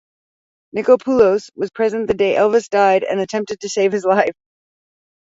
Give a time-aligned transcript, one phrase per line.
[0.75, 4.33] Nichopoulos was present the day Elvis died, and attempted to save his life.